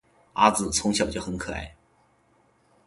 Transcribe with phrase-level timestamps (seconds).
[0.33, 1.75] 阿梓从小就很可爱